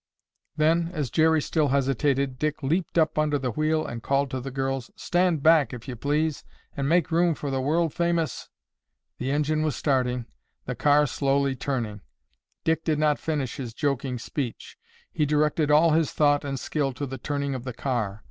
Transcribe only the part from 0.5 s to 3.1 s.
Then, as Jerry still hesitated, Dick leaped